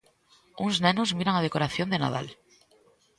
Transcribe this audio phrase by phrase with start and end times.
[0.65, 2.27] Uns nenos miran a decoración de Nadal.